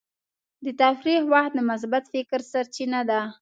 [0.65, 3.21] د تفریح وخت د مثبت فکر سرچینه ده.